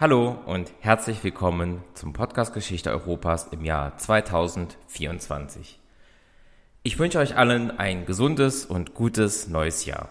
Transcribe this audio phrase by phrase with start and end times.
[0.00, 5.78] Hallo und herzlich willkommen zum Podcast Geschichte Europas im Jahr 2024.
[6.82, 10.08] Ich wünsche euch allen ein gesundes und gutes neues Jahr.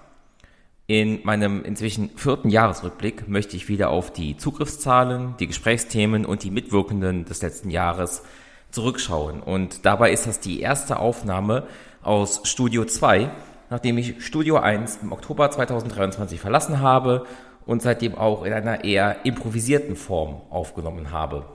[0.86, 6.52] In meinem inzwischen vierten Jahresrückblick möchte ich wieder auf die Zugriffszahlen, die Gesprächsthemen und die
[6.52, 8.22] Mitwirkenden des letzten Jahres
[8.70, 9.42] zurückschauen.
[9.42, 11.66] Und dabei ist das die erste Aufnahme
[12.04, 13.32] aus Studio 2,
[13.72, 17.26] nachdem ich Studio 1 im Oktober 2023 verlassen habe
[17.66, 21.46] und seitdem auch in einer eher improvisierten Form aufgenommen habe.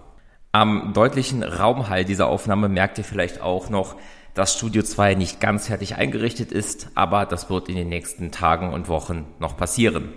[0.53, 3.97] Am deutlichen Raumhall dieser Aufnahme merkt ihr vielleicht auch noch,
[4.35, 8.73] dass Studio 2 nicht ganz fertig eingerichtet ist, aber das wird in den nächsten Tagen
[8.73, 10.13] und Wochen noch passieren.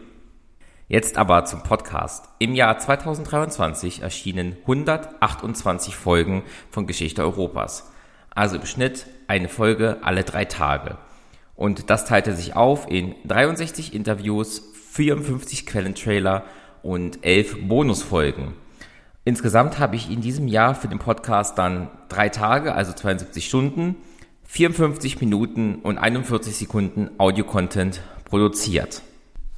[0.88, 2.30] Jetzt aber zum Podcast.
[2.40, 7.92] Im Jahr 2023 erschienen 128 Folgen von Geschichte Europas.
[8.30, 10.98] Also im Schnitt eine Folge alle drei Tage.
[11.56, 16.44] Und das teilte sich auf in 63 Interviews, 54 Quellentrailer
[16.84, 18.54] und 11 Bonusfolgen.
[19.26, 23.96] Insgesamt habe ich in diesem Jahr für den Podcast dann drei Tage, also 72 Stunden,
[24.46, 29.02] 54 Minuten und 41 Sekunden Audio-Content produziert.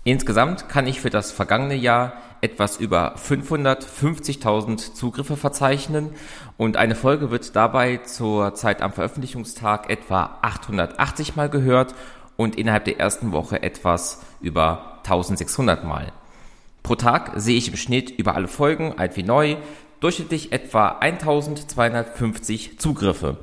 [0.03, 6.09] Insgesamt kann ich für das vergangene Jahr etwas über 550.000 Zugriffe verzeichnen
[6.58, 11.93] und eine Folge wird dabei zur Zeit am Veröffentlichungstag etwa 880 Mal gehört
[12.39, 16.13] und innerhalb der ersten Woche etwas über 1600 Mal.
[16.83, 19.57] Pro Tag sehe ich im Schnitt über alle Folgen, alt wie neu,
[19.99, 23.36] durchschnittlich etwa 1250 Zugriffe.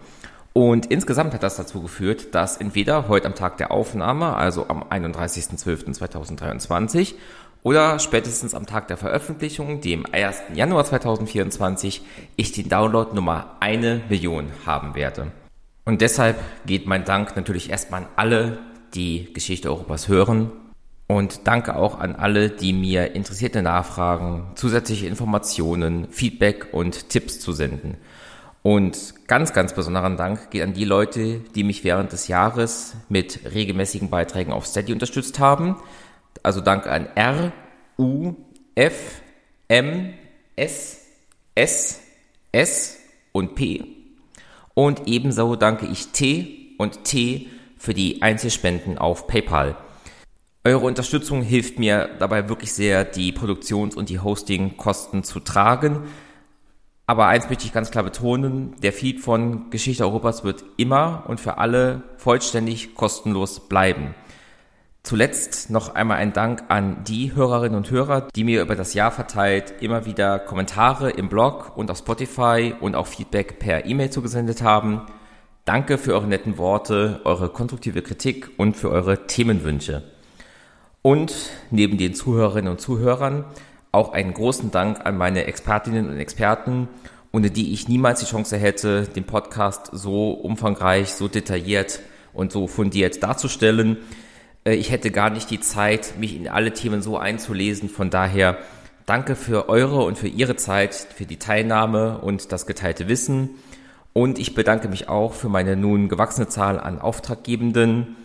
[0.55, 4.85] Und insgesamt hat das dazu geführt, dass entweder heute am Tag der Aufnahme, also am
[4.85, 7.17] 31.12.2023,
[7.63, 10.41] oder spätestens am Tag der Veröffentlichung, dem 1.
[10.55, 12.01] Januar 2024,
[12.37, 15.33] ich den Download Nummer eine Million haben werde.
[15.85, 18.57] Und deshalb geht mein Dank natürlich erstmal an alle,
[18.95, 20.51] die Geschichte Europas hören
[21.07, 27.53] und danke auch an alle, die mir interessierte Nachfragen, zusätzliche Informationen, Feedback und Tipps zu
[27.53, 27.97] senden.
[28.63, 33.41] Und ganz, ganz besonderen Dank geht an die Leute, die mich während des Jahres mit
[33.55, 35.77] regelmäßigen Beiträgen auf Steady unterstützt haben.
[36.43, 37.53] Also danke an R,
[37.97, 38.35] U,
[38.75, 39.21] F,
[39.69, 40.15] M,
[40.57, 41.03] S,
[41.55, 42.01] S,
[42.51, 42.99] S
[43.31, 43.85] und P.
[44.75, 49.77] Und ebenso danke ich T und T für die Einzelspenden auf PayPal.
[50.65, 56.03] Eure Unterstützung hilft mir dabei wirklich sehr, die Produktions- und die Hosting-Kosten zu tragen.
[57.07, 61.39] Aber eins möchte ich ganz klar betonen, der Feed von Geschichte Europas wird immer und
[61.39, 64.17] für alle vollständig kostenlos bleiben.
[65.05, 69.13] Zuletzt noch einmal ein Dank an die Hörerinnen und Hörer, die mir über das Jahr
[69.13, 74.63] verteilt immer wieder Kommentare im Blog und auf Spotify und auch Feedback per E-Mail zugesendet
[74.63, 75.03] haben.
[75.67, 80.05] Danke für eure netten Worte, eure konstruktive Kritik und für eure Themenwünsche.
[81.03, 81.35] Und
[81.73, 83.45] neben den Zuhörerinnen und Zuhörern
[83.91, 86.87] auch einen großen Dank an meine Expertinnen und Experten,
[87.33, 91.99] ohne die ich niemals die Chance hätte, den Podcast so umfangreich, so detailliert
[92.33, 93.97] und so fundiert darzustellen.
[94.65, 97.89] Äh, ich hätte gar nicht die Zeit, mich in alle Themen so einzulesen.
[97.89, 98.59] Von daher
[99.05, 103.57] danke für eure und für Ihre Zeit, für die Teilnahme und das geteilte Wissen.
[104.17, 108.17] Und ich bedanke mich auch für meine nun gewachsene Zahl an Auftraggebenden,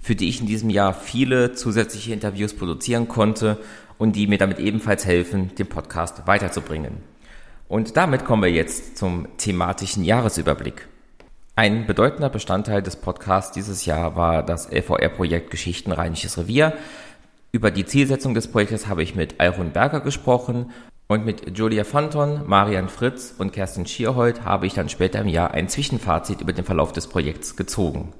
[0.00, 3.58] für die ich in diesem Jahr viele zusätzliche Interviews produzieren konnte
[3.98, 6.94] und die mir damit ebenfalls helfen, den Podcast weiterzubringen.
[7.68, 10.88] Und damit kommen wir jetzt zum thematischen Jahresüberblick.
[11.56, 16.72] Ein bedeutender Bestandteil des Podcasts dieses Jahr war das LVR-Projekt Geschichten Rheinisches Revier.
[17.52, 20.72] Über die Zielsetzung des Projektes habe ich mit Alrun Berger gesprochen
[21.06, 25.50] und mit Julia Fanton, Marian Fritz und Kerstin Schierhold habe ich dann später im Jahr
[25.50, 28.12] ein Zwischenfazit über den Verlauf des Projekts gezogen.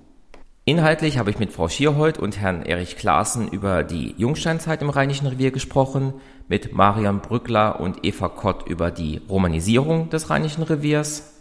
[0.66, 5.26] Inhaltlich habe ich mit Frau Schierhold und Herrn Erich Klaassen über die Jungsteinzeit im Rheinischen
[5.26, 6.14] Revier gesprochen,
[6.48, 11.34] mit Marian Brückler und Eva Kott über die Romanisierung des Rheinischen Reviers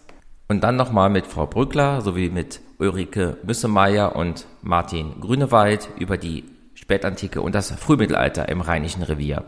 [0.49, 6.43] und dann nochmal mit Frau Brückler sowie mit Ulrike Müssemeier und Martin Grünewald über die
[6.73, 9.45] Spätantike und das Frühmittelalter im Rheinischen Revier.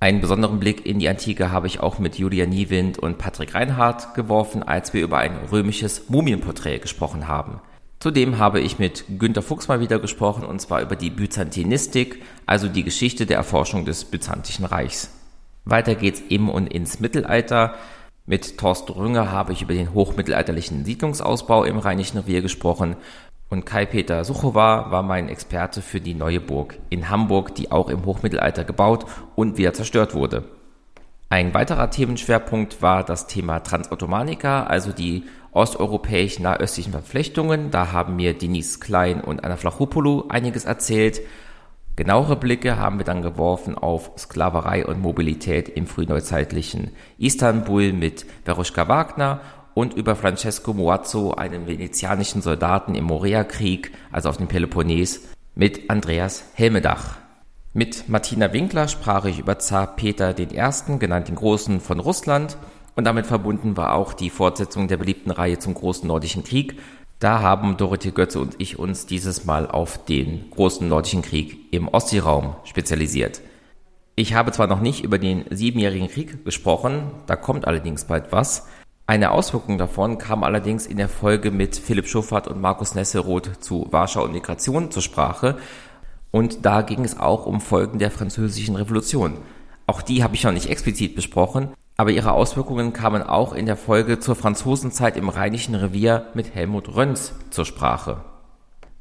[0.00, 4.14] Einen besonderen Blick in die Antike habe ich auch mit Julia Niewind und Patrick Reinhardt
[4.14, 7.60] geworfen, als wir über ein römisches Mumienporträt gesprochen haben.
[7.98, 12.68] Zudem habe ich mit Günter Fuchs mal wieder gesprochen und zwar über die Byzantinistik, also
[12.68, 15.10] die Geschichte der Erforschung des Byzantischen Reichs.
[15.64, 17.74] Weiter geht's im und ins Mittelalter.
[18.24, 22.94] Mit Thorsten Rünger habe ich über den hochmittelalterlichen Siedlungsausbau im Rheinischen Revier gesprochen
[23.50, 28.04] und Kai-Peter Suchowa war mein Experte für die neue Burg in Hamburg, die auch im
[28.04, 30.44] Hochmittelalter gebaut und wieder zerstört wurde.
[31.30, 37.70] Ein weiterer Themenschwerpunkt war das Thema Transautomanika, also die osteuropäischen nahöstlichen Verflechtungen.
[37.70, 41.20] Da haben mir Denise Klein und Anna Flachopoulou einiges erzählt.
[41.96, 48.88] Genauere Blicke haben wir dann geworfen auf Sklaverei und Mobilität im frühneuzeitlichen Istanbul mit Veruschka
[48.88, 49.40] Wagner
[49.78, 56.42] und über Francesco Moazzo, einen venezianischen Soldaten im Morea-Krieg, also auf dem Peloponnes, mit Andreas
[56.54, 57.18] Helmedach.
[57.74, 60.48] Mit Martina Winkler sprach ich über Zar Peter I.,
[60.98, 62.56] genannt den Großen von Russland,
[62.96, 66.80] und damit verbunden war auch die Fortsetzung der beliebten Reihe zum Großen Nordischen Krieg,
[67.20, 71.86] da haben Dorothee Götze und ich uns dieses Mal auf den großen nordischen Krieg im
[71.86, 73.42] Ostseeraum spezialisiert.
[74.16, 78.66] Ich habe zwar noch nicht über den Siebenjährigen Krieg gesprochen, da kommt allerdings bald was.
[79.10, 83.88] Eine Auswirkung davon kam allerdings in der Folge mit Philipp Schuffert und Markus Nesselroth zu
[83.90, 85.56] Warschau und Migration zur Sprache.
[86.30, 89.38] Und da ging es auch um Folgen der französischen Revolution.
[89.86, 93.78] Auch die habe ich noch nicht explizit besprochen, aber ihre Auswirkungen kamen auch in der
[93.78, 98.18] Folge zur Franzosenzeit im Rheinischen Revier mit Helmut Röns zur Sprache.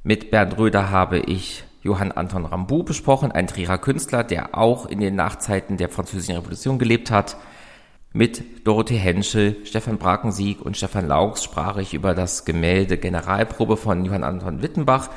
[0.04, 5.02] Mit Bernd Röder habe ich Johann Anton Ramboux besprochen, ein Trierer Künstler, der auch in
[5.02, 7.36] den Nachzeiten der Französischen Revolution gelebt hat.
[8.18, 14.04] Mit Dorothee Henschel, Stefan Brakensieg und Stefan Laux sprach ich über das Gemälde Generalprobe von
[14.04, 15.12] Johann Anton Wittenbach.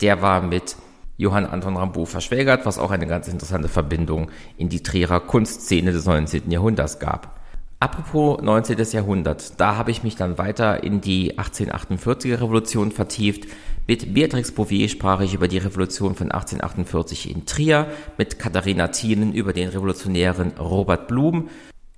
[0.00, 0.76] Der war mit
[1.18, 6.06] Johann Anton Ramboux verschwägert, was auch eine ganz interessante Verbindung in die Trierer Kunstszene des
[6.06, 6.50] 19.
[6.50, 7.38] Jahrhunderts gab.
[7.78, 8.78] Apropos 19.
[8.90, 13.48] Jahrhundert, da habe ich mich dann weiter in die 1848er Revolution vertieft.
[13.86, 19.34] Mit Beatrix Bouvier sprach ich über die Revolution von 1848 in Trier, mit Katharina Thielen
[19.34, 21.50] über den revolutionären Robert Blum,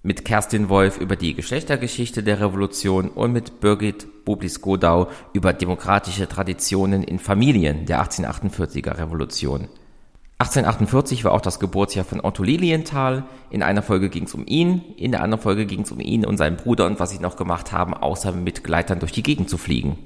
[0.09, 7.03] mit Kerstin Wolf über die Geschlechtergeschichte der Revolution und mit Birgit Bublis-Godau über demokratische Traditionen
[7.03, 9.69] in Familien der 1848er Revolution.
[10.39, 13.25] 1848 war auch das Geburtsjahr von Otto Lilienthal.
[13.51, 16.25] In einer Folge ging es um ihn, in der anderen Folge ging es um ihn
[16.25, 19.51] und seinen Bruder und was sie noch gemacht haben, außer mit Gleitern durch die Gegend
[19.51, 19.99] zu fliegen.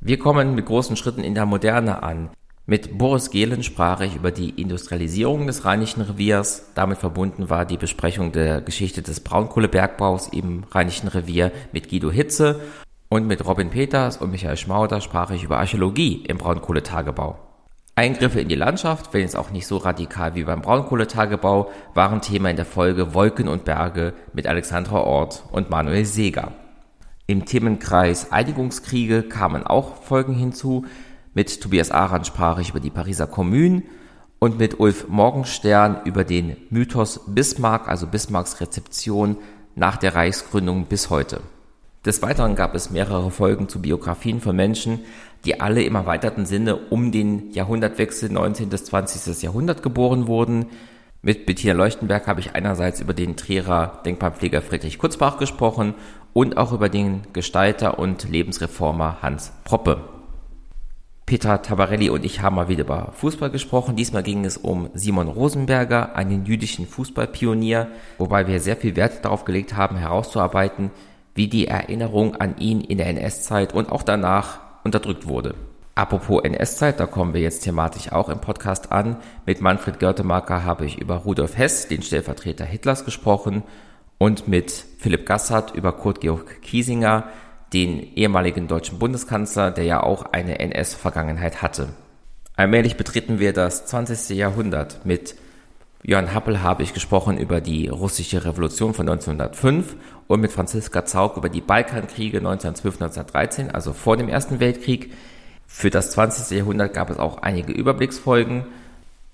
[0.00, 2.30] Wir kommen mit großen Schritten in der Moderne an.
[2.64, 6.70] Mit Boris Gehlen sprach ich über die Industrialisierung des Rheinischen Reviers.
[6.76, 12.60] Damit verbunden war die Besprechung der Geschichte des Braunkohlebergbaus im Rheinischen Revier mit Guido Hitze.
[13.08, 17.36] Und mit Robin Peters und Michael Schmauder sprach ich über Archäologie im Braunkohletagebau.
[17.96, 22.48] Eingriffe in die Landschaft, wenn jetzt auch nicht so radikal wie beim Braunkohletagebau, waren Thema
[22.48, 26.52] in der Folge Wolken und Berge mit Alexandra Ort und Manuel Seeger.
[27.26, 30.86] Im Themenkreis Einigungskriege kamen auch Folgen hinzu,
[31.34, 33.82] mit Tobias Aran sprach ich über die Pariser Kommune
[34.38, 39.36] und mit Ulf Morgenstern über den Mythos Bismarck, also Bismarcks Rezeption
[39.74, 41.40] nach der Reichsgründung bis heute.
[42.04, 45.00] Des Weiteren gab es mehrere Folgen zu Biografien von Menschen,
[45.44, 48.68] die alle im erweiterten Sinne um den Jahrhundertwechsel 19.
[48.68, 49.42] bis 20.
[49.42, 50.66] Jahrhundert geboren wurden.
[51.22, 55.94] Mit Bettina Leuchtenberg habe ich einerseits über den Trierer Denkmalpfleger Friedrich Kurzbach gesprochen
[56.32, 60.11] und auch über den Gestalter und Lebensreformer Hans Proppe.
[61.32, 63.96] Peter Tabarelli und ich haben mal wieder über Fußball gesprochen.
[63.96, 69.46] Diesmal ging es um Simon Rosenberger, einen jüdischen Fußballpionier, wobei wir sehr viel Wert darauf
[69.46, 70.90] gelegt haben, herauszuarbeiten,
[71.34, 75.54] wie die Erinnerung an ihn in der NS-Zeit und auch danach unterdrückt wurde.
[75.94, 79.16] Apropos NS-Zeit, da kommen wir jetzt thematisch auch im Podcast an.
[79.46, 83.62] Mit Manfred Görtemaker habe ich über Rudolf Hess, den Stellvertreter Hitlers, gesprochen
[84.18, 87.24] und mit Philipp Gassert über Kurt Georg Kiesinger,
[87.72, 91.88] den ehemaligen deutschen Bundeskanzler, der ja auch eine NS-Vergangenheit hatte.
[92.56, 94.36] Allmählich betreten wir das 20.
[94.36, 95.06] Jahrhundert.
[95.06, 95.36] Mit
[96.02, 101.36] Johann Happel habe ich gesprochen über die russische Revolution von 1905 und mit Franziska Zaug
[101.36, 105.12] über die Balkankriege 1912-1913, also vor dem Ersten Weltkrieg.
[105.66, 106.58] Für das 20.
[106.58, 108.64] Jahrhundert gab es auch einige Überblicksfolgen.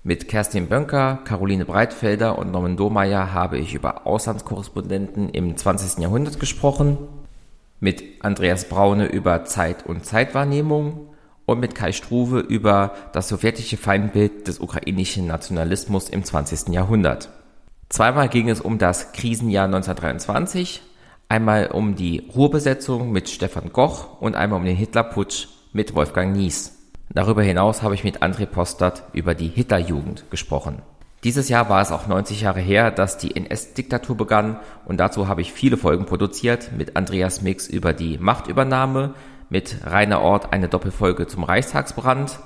[0.03, 6.01] Mit Kerstin Bönker, Caroline Breitfelder und Norman Domeyer habe ich über Auslandskorrespondenten im 20.
[6.01, 6.97] Jahrhundert gesprochen
[7.79, 11.09] mit Andreas Braune über Zeit und Zeitwahrnehmung
[11.45, 16.69] und mit Kai Struve über das sowjetische Feindbild des ukrainischen Nationalismus im 20.
[16.69, 17.29] Jahrhundert.
[17.89, 20.83] Zweimal ging es um das Krisenjahr 1923,
[21.27, 26.77] einmal um die Ruhrbesetzung mit Stefan Goch und einmal um den Hitlerputsch mit Wolfgang Nies.
[27.11, 30.83] Darüber hinaus habe ich mit André Postert über die Hitlerjugend gesprochen.
[31.25, 35.41] Dieses Jahr war es auch 90 Jahre her, dass die NS-Diktatur begann und dazu habe
[35.41, 39.15] ich viele Folgen produziert mit Andreas Mix über die Machtübernahme,
[39.49, 42.39] mit Rainer Ort eine Doppelfolge zum Reichstagsbrand,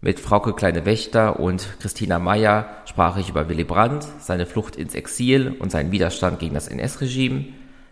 [0.00, 4.94] mit Frauke Kleine Wächter und Christina Meyer sprach ich über Willy Brandt, seine Flucht ins
[4.94, 7.46] Exil und seinen Widerstand gegen das NS-Regime,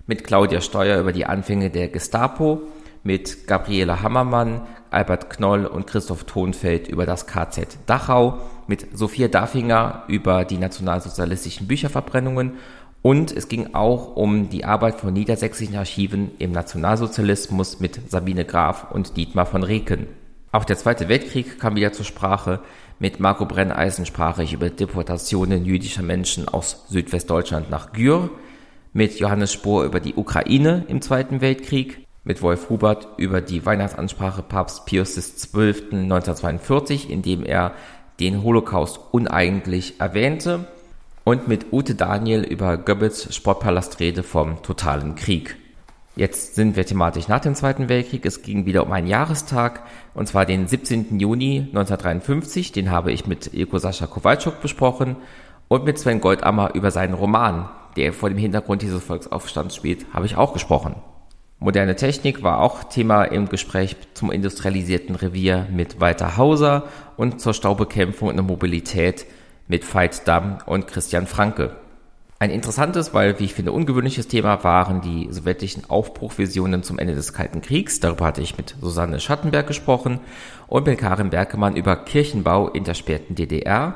[0.07, 2.62] mit Claudia Steuer über die Anfänge der Gestapo,
[3.02, 4.62] mit Gabriele Hammermann,
[4.95, 11.67] Albert Knoll und Christoph Thonfeld über das KZ Dachau mit Sophia Dafinger über die nationalsozialistischen
[11.67, 12.55] Bücherverbrennungen
[13.03, 18.93] und es ging auch um die Arbeit von niedersächsischen Archiven im Nationalsozialismus mit Sabine Graf
[18.93, 20.07] und Dietmar von Reken.
[20.53, 22.61] Auch der Zweite Weltkrieg kam wieder zur Sprache
[23.01, 28.31] Mit Marco Brenneisen sprach ich über Deportationen jüdischer Menschen aus Südwestdeutschland nach Gyr.
[28.93, 32.07] Mit Johannes Spohr über die Ukraine im Zweiten Weltkrieg.
[32.26, 35.75] Mit Wolf Hubert über die Weihnachtsansprache Papst Pius XII.
[35.93, 37.75] 1942, in dem er
[38.19, 40.66] den Holocaust uneigentlich erwähnte.
[41.25, 45.57] Und mit Ute Daniel über Goebbels Sportpalastrede vom totalen Krieg.
[46.16, 48.25] Jetzt sind wir thematisch nach dem Zweiten Weltkrieg.
[48.25, 49.83] Es ging wieder um einen Jahrestag,
[50.14, 51.19] und zwar den 17.
[51.21, 52.73] Juni 1953.
[52.73, 55.16] Den habe ich mit Ilko Sascha Kowalczuk besprochen
[55.69, 60.25] und mit Sven Goldammer über seinen Roman, der vor dem Hintergrund dieses Volksaufstands spielt, habe
[60.25, 60.95] ich auch gesprochen.
[61.64, 66.83] Moderne Technik war auch Thema im Gespräch zum industrialisierten Revier mit Walter Hauser
[67.16, 69.25] und zur Staubekämpfung und der Mobilität
[69.66, 71.75] mit Veit Damm und Christian Franke.
[72.38, 77.33] Ein interessantes, weil, wie ich finde, ungewöhnliches Thema waren die sowjetischen Aufbruchvisionen zum Ende des
[77.33, 77.99] Kalten Kriegs.
[77.99, 80.21] Darüber hatte ich mit Susanne Schattenberg gesprochen
[80.66, 83.94] und mit Karin Berkemann über Kirchenbau in der späten DDR.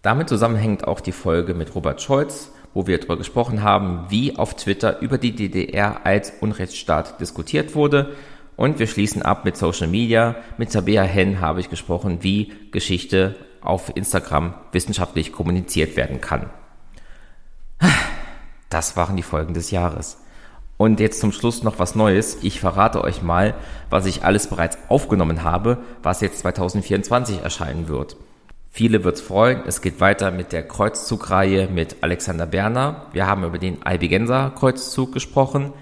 [0.00, 4.54] Damit zusammenhängt auch die Folge mit Robert Scholz, wo wir darüber gesprochen haben, wie auf
[4.54, 8.14] Twitter über die DDR als Unrechtsstaat diskutiert wurde.
[8.56, 10.36] Und wir schließen ab mit Social Media.
[10.56, 16.50] Mit Tabea Henn habe ich gesprochen, wie Geschichte auf Instagram wissenschaftlich kommuniziert werden kann.
[18.70, 20.18] Das waren die Folgen des Jahres.
[20.76, 22.38] Und jetzt zum Schluss noch was Neues.
[22.42, 23.54] Ich verrate euch mal,
[23.90, 28.16] was ich alles bereits aufgenommen habe, was jetzt 2024 erscheinen wird.
[28.70, 29.62] Viele wird's freuen.
[29.66, 33.06] Es geht weiter mit der Kreuzzugreihe mit Alexander Berner.
[33.12, 35.72] Wir haben über den Albigenser Kreuzzug gesprochen.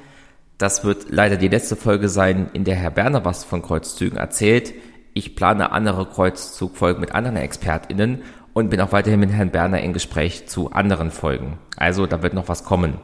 [0.59, 4.73] Das wird leider die letzte Folge sein, in der Herr Berner was von Kreuzzügen erzählt.
[5.13, 8.23] Ich plane andere Kreuzzugfolgen mit anderen ExpertInnen
[8.55, 11.59] und bin auch weiterhin mit Herrn Berner in Gespräch zu anderen Folgen.
[11.77, 12.95] Also da wird noch was kommen.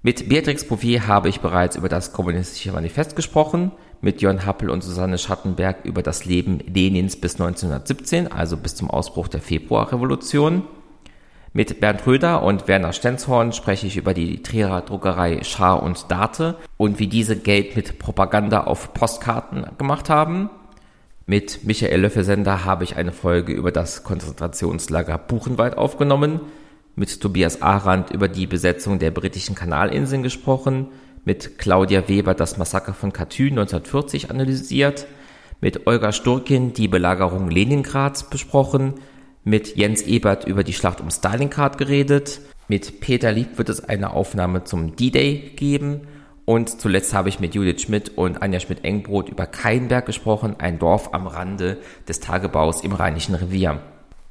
[0.00, 4.84] Mit Beatrix Bouvier habe ich bereits über das kommunistische Manifest gesprochen, mit Jörn Happel und
[4.84, 10.62] Susanne Schattenberg über das Leben Lenins bis 1917, also bis zum Ausbruch der Februarrevolution.
[11.52, 16.54] Mit Bernd Röder und Werner Stenzhorn spreche ich über die Trierer Druckerei Schar und Date
[16.76, 20.48] und wie diese Geld mit Propaganda auf Postkarten gemacht haben.
[21.26, 26.40] Mit Michael Löffelsender habe ich eine Folge über das Konzentrationslager Buchenwald aufgenommen,
[26.98, 30.88] mit Tobias Arendt über die Besetzung der britischen Kanalinseln gesprochen,
[31.24, 35.06] mit Claudia Weber das Massaker von Katyn 1940 analysiert,
[35.60, 38.94] mit Olga Sturkin die Belagerung Leningrads besprochen,
[39.44, 44.12] mit Jens Ebert über die Schlacht um Stalingrad geredet, mit Peter Lieb wird es eine
[44.12, 46.02] Aufnahme zum D-Day geben
[46.44, 51.14] und zuletzt habe ich mit Judith Schmidt und Anja Schmidt-Engbrot über Keinberg gesprochen, ein Dorf
[51.14, 51.78] am Rande
[52.08, 53.80] des Tagebaus im Rheinischen Revier.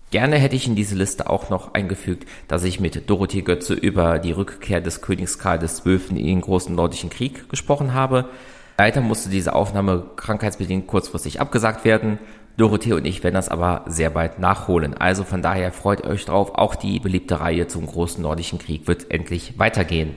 [0.09, 4.19] Gerne hätte ich in diese Liste auch noch eingefügt, dass ich mit Dorothee Götze über
[4.19, 5.99] die Rückkehr des Königs Karl XII.
[6.09, 8.29] in den großen nordischen Krieg gesprochen habe.
[8.77, 12.19] Leider musste diese Aufnahme krankheitsbedingt kurzfristig abgesagt werden.
[12.55, 14.93] Dorothee und ich werden das aber sehr bald nachholen.
[14.93, 16.55] Also von daher freut euch drauf.
[16.55, 20.15] Auch die beliebte Reihe zum großen nordischen Krieg wird endlich weitergehen.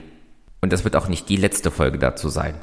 [0.61, 2.55] Und das wird auch nicht die letzte Folge dazu sein.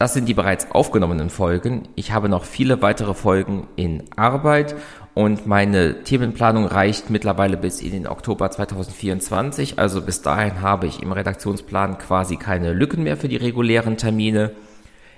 [0.00, 1.86] Das sind die bereits aufgenommenen Folgen.
[1.94, 4.74] Ich habe noch viele weitere Folgen in Arbeit
[5.14, 9.78] und meine Themenplanung reicht mittlerweile bis in den Oktober 2024.
[9.78, 14.52] Also bis dahin habe ich im Redaktionsplan quasi keine Lücken mehr für die regulären Termine.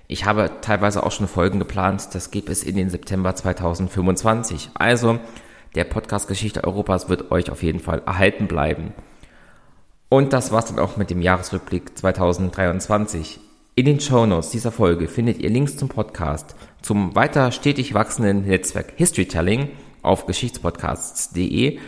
[0.08, 2.14] Ich habe teilweise auch schon Folgen geplant.
[2.14, 4.70] Das geht bis in den September 2025.
[4.74, 5.20] Also
[5.74, 8.92] der Podcast Geschichte Europas wird euch auf jeden Fall erhalten bleiben.
[10.08, 13.40] Und das war's dann auch mit dem Jahresrückblick 2023.
[13.74, 18.92] In den Shownotes dieser Folge findet ihr Links zum Podcast, zum weiter stetig wachsenden Netzwerk
[18.96, 19.70] Historytelling
[20.02, 21.78] auf geschichtspodcasts.de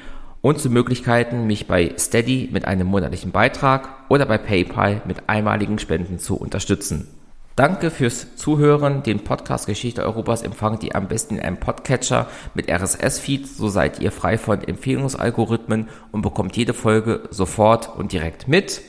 [0.40, 5.78] und zu Möglichkeiten, mich bei Steady mit einem monatlichen Beitrag oder bei PayPal mit einmaligen
[5.78, 7.08] Spenden zu unterstützen.
[7.56, 9.04] Danke fürs Zuhören.
[9.04, 13.46] Den Podcast Geschichte Europas empfangt ihr am besten in einem Podcatcher mit RSS-Feed.
[13.46, 18.82] So seid ihr frei von Empfehlungsalgorithmen und bekommt jede Folge sofort und direkt mit.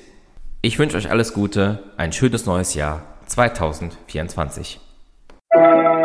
[0.61, 4.84] Ich wünsche euch alles Gute, ein schönes neues Jahr 2024.
[5.55, 6.04] Música